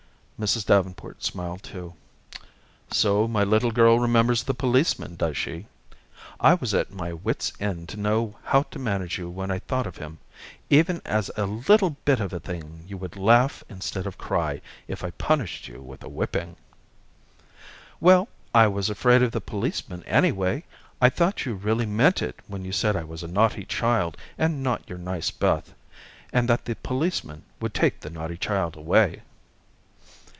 Mrs. 0.43 0.65
Davenport 0.65 1.23
smiled 1.23 1.61
too. 1.61 1.93
"So 2.89 3.27
my 3.27 3.43
little 3.43 3.69
girl 3.69 3.99
remembers 3.99 4.41
the 4.41 4.55
policeman, 4.55 5.15
does 5.15 5.37
she? 5.37 5.67
I 6.39 6.55
was 6.55 6.73
at 6.73 6.89
my 6.91 7.13
wits' 7.13 7.53
end 7.59 7.89
to 7.89 7.97
know 7.97 8.37
how 8.45 8.63
to 8.71 8.79
manage 8.79 9.19
you 9.19 9.29
when 9.29 9.51
I 9.51 9.59
thought 9.59 9.85
of 9.85 9.97
him. 9.97 10.17
Even 10.71 10.99
as 11.05 11.29
a 11.37 11.45
little 11.45 11.91
bit 12.05 12.19
of 12.19 12.33
a 12.33 12.39
thing, 12.39 12.85
you 12.87 12.97
would 12.97 13.17
laugh 13.17 13.63
instead 13.69 14.07
of 14.07 14.17
cry, 14.17 14.61
if 14.87 15.03
I 15.03 15.11
punished 15.11 15.67
you 15.67 15.79
with 15.79 16.01
a 16.03 16.09
whipping." 16.09 16.55
"Well, 17.99 18.27
I 18.51 18.65
was 18.65 18.89
afraid 18.89 19.21
of 19.21 19.33
the 19.33 19.41
policeman, 19.41 20.01
anyway. 20.05 20.63
I 20.99 21.11
thought 21.11 21.45
you 21.45 21.53
really 21.53 21.85
meant 21.85 22.19
it 22.23 22.39
when 22.47 22.65
you 22.65 22.71
said 22.71 22.95
I 22.95 23.03
was 23.03 23.21
a 23.21 23.27
naughty 23.27 23.63
child, 23.65 24.17
and 24.39 24.63
not 24.63 24.89
your 24.89 24.97
nice 24.97 25.29
Beth, 25.29 25.75
and 26.33 26.49
that 26.49 26.65
the 26.65 26.73
policeman 26.77 27.43
would 27.59 27.75
take 27.75 27.99
the 27.99 28.09
naughty 28.09 28.37
child 28.37 28.75
away." 28.75 29.21